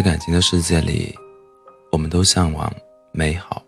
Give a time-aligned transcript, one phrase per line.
[0.00, 1.14] 在感情的世界里，
[1.92, 2.72] 我们都向往
[3.12, 3.62] 美好，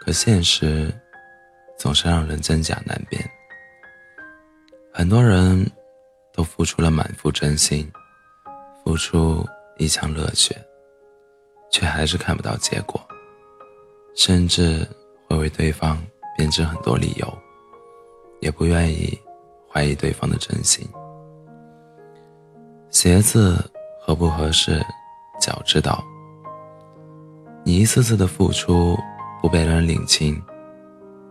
[0.00, 0.92] 可现实
[1.78, 3.22] 总是让人真假难辨。
[4.92, 5.64] 很多人
[6.32, 7.88] 都付出了满腹真心，
[8.84, 9.46] 付出
[9.78, 10.60] 一腔热血，
[11.70, 13.00] 却还是看不到结果，
[14.16, 14.84] 甚至
[15.28, 16.04] 会为对方
[16.36, 17.38] 编织很多理由，
[18.40, 19.16] 也不愿意
[19.72, 20.84] 怀疑对方的真心。
[22.90, 23.70] 鞋子
[24.00, 24.84] 合不合适？
[25.42, 26.04] 脚知道，
[27.64, 28.96] 你一次次的付出
[29.40, 30.40] 不被人领情，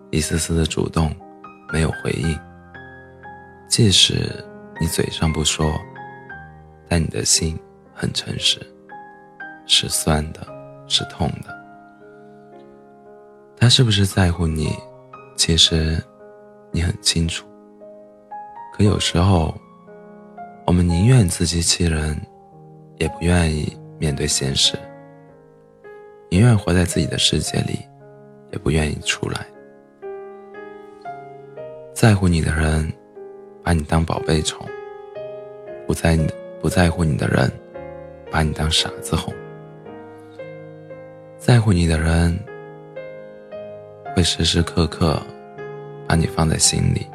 [0.10, 1.16] 一次次的主动
[1.72, 2.38] 没有回应。
[3.70, 4.30] 即使
[4.82, 5.80] 你嘴上不说，
[6.90, 7.58] 但你的心
[7.94, 8.60] 很诚实，
[9.66, 10.46] 是酸的，
[10.88, 11.58] 是痛的。
[13.56, 14.76] 他是不是在乎你？
[15.38, 16.04] 其实
[16.70, 17.48] 你很清楚。
[18.74, 19.56] 可有时候，
[20.68, 22.20] 我们宁愿自欺欺人，
[22.98, 23.78] 也不愿意。
[24.02, 24.76] 面对现实，
[26.28, 27.78] 宁愿活在自己的世界里，
[28.52, 29.46] 也不愿意出来。
[31.94, 32.92] 在乎你的人，
[33.64, 34.66] 把你当宝贝宠；
[35.86, 36.28] 不在你
[36.60, 37.48] 不在乎你的人，
[38.32, 39.32] 把你当傻子哄。
[41.38, 42.36] 在乎你的人，
[44.16, 45.22] 会时时刻刻
[46.08, 47.06] 把你放在心里，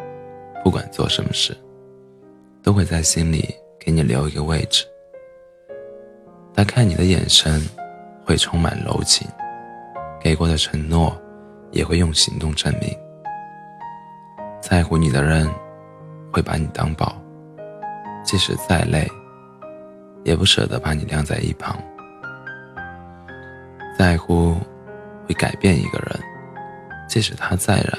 [0.63, 1.53] 不管做什么事，
[2.63, 4.87] 都会在心里给你留一个位置。
[6.57, 7.63] 他看你的眼神，
[8.25, 9.29] 会充满柔情；
[10.19, 11.15] 给过的承诺，
[11.71, 12.91] 也会用行动证明。
[14.63, 15.47] 在乎你的人，
[16.33, 17.15] 会把你当宝，
[18.25, 19.07] 即使再累，
[20.25, 21.77] 也不舍得把你晾在一旁。
[23.99, 24.57] 在乎，
[25.29, 26.19] 会改变一个人，
[27.07, 27.99] 即使他再懒，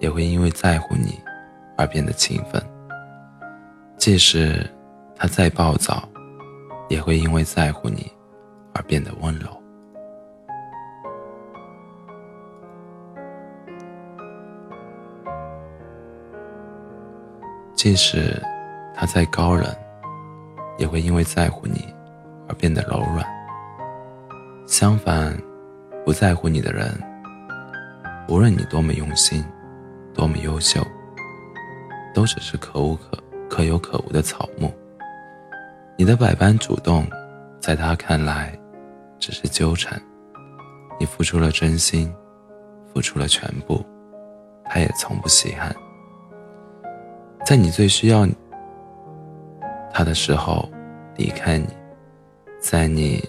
[0.00, 1.20] 也会因为在乎你
[1.76, 2.60] 而变得勤奋。
[3.96, 4.68] 即使
[5.14, 6.02] 他再暴躁。
[6.90, 8.12] 也会因为在乎你
[8.74, 9.48] 而变得温柔。
[17.74, 18.42] 即使
[18.92, 19.64] 他再高冷，
[20.78, 21.94] 也会因为在乎你
[22.48, 23.24] 而变得柔软。
[24.66, 25.34] 相反，
[26.04, 26.92] 不在乎你的人，
[28.28, 29.44] 无论你多么用心，
[30.12, 30.84] 多么优秀，
[32.12, 33.16] 都只是可无可
[33.48, 34.74] 可有可无的草木。
[36.00, 37.06] 你的百般主动，
[37.60, 38.58] 在他看来，
[39.18, 40.00] 只是纠缠。
[40.98, 42.10] 你付出了真心，
[42.86, 43.84] 付出了全部，
[44.64, 45.76] 他也从不稀罕。
[47.44, 48.26] 在你最需要
[49.92, 50.66] 他的时候
[51.16, 51.68] 离开你，
[52.58, 53.22] 在你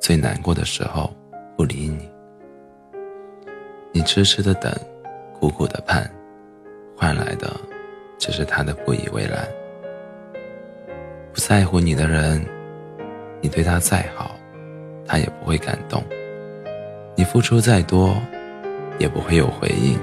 [0.00, 1.08] 最难过的时候
[1.56, 2.10] 不理你。
[3.92, 4.74] 你痴痴的等，
[5.38, 6.10] 苦苦的盼，
[6.96, 7.48] 换来的
[8.18, 9.46] 只是他的不以为然。
[11.52, 12.42] 在乎你的人，
[13.42, 14.34] 你对他再好，
[15.06, 16.00] 他也不会感动；
[17.14, 18.16] 你付出再多，
[18.98, 19.98] 也不会有回应。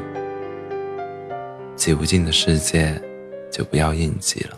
[1.75, 3.01] 挤不进的世界，
[3.51, 4.55] 就不要硬挤了。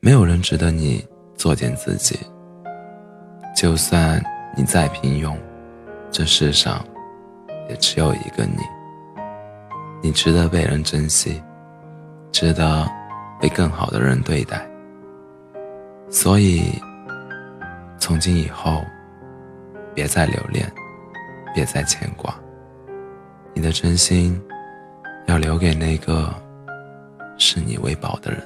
[0.00, 2.18] 没有人值得你作践自己。
[3.54, 4.18] 就算
[4.56, 5.36] 你再平庸，
[6.10, 6.82] 这世上
[7.68, 8.62] 也只有一个你。
[10.02, 11.42] 你值得被人珍惜，
[12.32, 12.90] 值得
[13.38, 14.66] 被更好的人对待。
[16.08, 16.62] 所以，
[17.98, 18.84] 从今以后，
[19.94, 20.70] 别再留恋，
[21.54, 22.34] 别再牵挂。
[23.52, 24.40] 你的真心，
[25.26, 26.32] 要留给那个
[27.38, 28.40] 视你为宝的人。